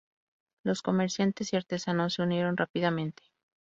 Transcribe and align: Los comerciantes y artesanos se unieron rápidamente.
Los 0.63 0.81
comerciantes 0.81 1.53
y 1.53 1.57
artesanos 1.57 2.15
se 2.15 2.23
unieron 2.23 2.57
rápidamente. 2.57 3.21